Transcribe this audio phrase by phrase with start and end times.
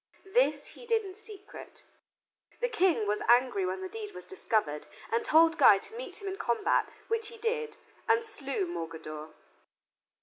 [0.25, 1.83] This he did in secret.
[2.59, 6.27] The King was angry when the deed was discovered and told Guy to meet him
[6.27, 7.77] in combat, which he did,
[8.09, 9.35] and slew Morgadour.